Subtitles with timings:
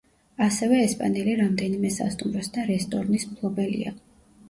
[0.45, 3.99] ასევე ესპანელი რამდენიმე სასტუმროს და რესტორნის მფლობელია.